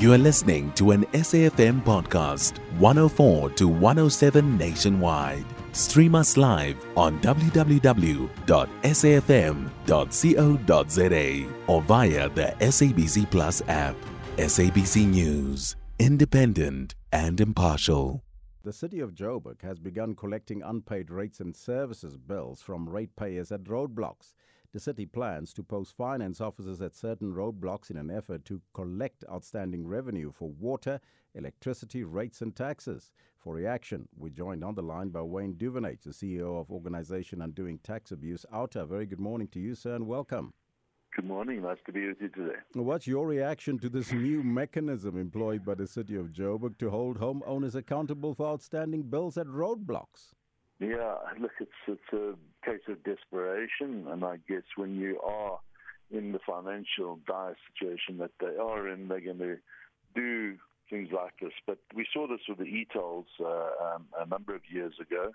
[0.00, 5.44] You are listening to an SAFM podcast, 104 to 107 nationwide.
[5.72, 7.74] Stream us live on www.safm.co.za
[11.66, 13.96] or via the SABC Plus app.
[14.38, 18.24] SABC News, independent and impartial.
[18.62, 23.64] The city of Joburg has begun collecting unpaid rates and services bills from ratepayers at
[23.64, 24.32] roadblocks.
[24.72, 29.24] The city plans to post finance officers at certain roadblocks in an effort to collect
[29.28, 31.00] outstanding revenue for water,
[31.34, 33.10] electricity rates, and taxes.
[33.36, 37.80] For reaction, we're joined on the line by Wayne Duvenage, the CEO of Organization Undoing
[37.82, 38.86] Tax Abuse, OUTA.
[38.86, 40.54] Very good morning to you, sir, and welcome.
[41.16, 41.62] Good morning.
[41.62, 42.60] Nice to be with you today.
[42.74, 47.18] What's your reaction to this new mechanism employed by the city of Joburg to hold
[47.18, 50.34] homeowners accountable for outstanding bills at roadblocks?
[50.80, 52.34] Yeah, look, it's it's a
[52.64, 55.60] case of desperation, and I guess when you are
[56.10, 59.56] in the financial dire situation that they are in, they're going to
[60.14, 60.56] do
[60.88, 61.52] things like this.
[61.66, 65.32] But we saw this with the e-tolls uh, um, a number of years ago,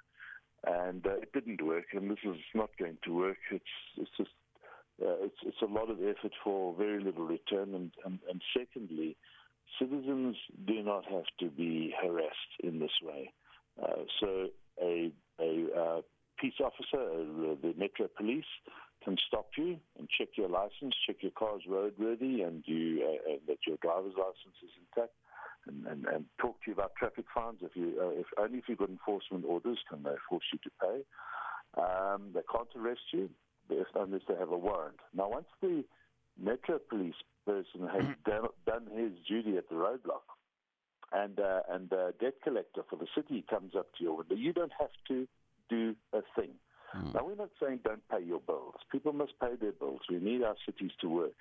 [0.66, 1.86] and uh, it didn't work.
[1.94, 3.38] And this is not going to work.
[3.52, 3.64] It's
[3.98, 4.32] it's just
[5.00, 7.76] uh, it's it's a lot of effort for very little return.
[7.76, 9.16] And and, and secondly,
[9.80, 13.32] citizens do not have to be harassed in this way.
[13.82, 14.48] Uh, so
[14.82, 16.02] a a uh,
[16.40, 18.46] peace officer, uh, the Metro Police,
[19.04, 23.38] can stop you and check your license, check your car's roadworthy, and you uh, uh,
[23.48, 25.14] that your driver's license is intact,
[25.68, 27.60] and, and, and talk to you about traffic fines.
[27.62, 30.72] If you, uh, if only if you've got enforcement orders, can they force you to
[30.82, 30.98] pay?
[31.82, 33.30] Um, they can't arrest you
[33.96, 35.00] unless they have a warrant.
[35.14, 35.84] Now, once the
[36.42, 37.16] Metro Police
[37.46, 40.26] person has done, done his duty at the roadblock,
[41.16, 44.54] and uh, and the debt collector for the city comes up to your window, you
[44.60, 45.28] don't have to
[45.70, 46.52] do a thing.
[46.96, 47.14] Mm.
[47.14, 48.76] Now, we're not saying don't pay your bills.
[48.92, 50.02] People must pay their bills.
[50.10, 51.38] We need our cities to work.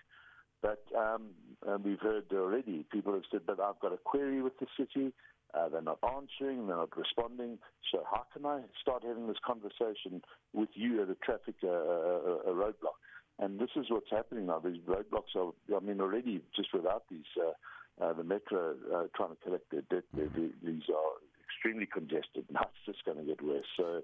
[0.63, 1.23] But um,
[1.67, 5.13] and we've heard already, people have said, but I've got a query with the city.
[5.53, 7.59] Uh, they're not answering, they're not responding.
[7.93, 12.51] So how can I start having this conversation with you at a traffic uh, a,
[12.51, 12.99] a roadblock?
[13.39, 14.59] And this is what's happening now.
[14.59, 17.53] These roadblocks are, I mean, already just without these, uh,
[18.01, 21.13] uh, the metro uh, trying to collect their debt, these are
[21.45, 22.45] extremely congested.
[22.51, 23.67] Now it's just going to get worse.
[23.77, 24.03] So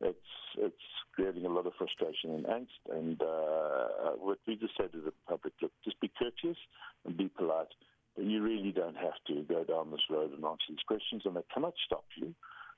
[0.00, 0.18] it's
[0.58, 2.82] it's creating a lot of frustration and angst.
[2.90, 6.58] And uh, what we just say to the public: look, just be courteous
[7.04, 7.72] and be polite.
[8.16, 11.36] But you really don't have to go down this road and answer these questions, and
[11.36, 12.34] they cannot stop you,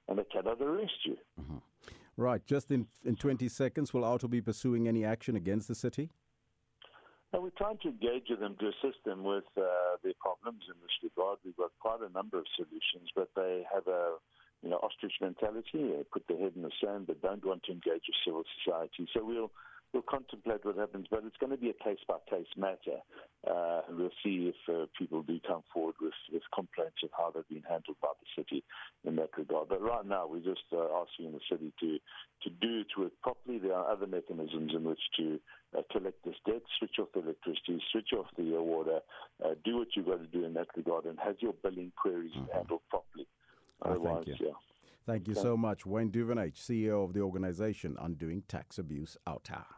[0.08, 1.16] and they cannot arrest you.
[1.40, 1.58] Mm-hmm.
[2.16, 2.44] Right.
[2.46, 6.10] Just in in 20 seconds, will OUTA be pursuing any action against the city?
[7.32, 10.80] And we're trying to engage with them to assist them with uh, their problems in
[10.80, 11.38] this regard.
[11.44, 14.16] We've got quite a number of solutions, but they have a
[14.62, 15.92] you know ostrich mentality.
[15.92, 19.06] They put their head in the sand, but don't want to engage with civil society.
[19.12, 19.52] So we'll
[19.92, 23.00] we'll contemplate what happens, but it's going to be a case by case matter,
[23.48, 27.30] uh, and we'll see if uh, people do come forward with, with complaints of how
[27.30, 28.64] they've been handled by the city
[29.04, 29.68] in that regard.
[29.68, 31.98] But right now, we're just uh, asking the city to
[32.44, 33.58] to do it work properly.
[33.58, 35.40] There are other mechanisms in which to
[35.76, 39.00] uh, collect this debt, switch off the electricity, switch off the water,
[39.44, 42.32] uh, do what you've got to do in that regard, and have your billing queries
[42.36, 42.52] mm-hmm.
[42.54, 43.26] handled properly.
[43.82, 44.46] Otherwise, thank you.
[44.46, 44.52] yeah.
[45.06, 49.77] Thank you so much, Wayne Duvenage, CEO of the organization Undoing Tax Abuse OUTA.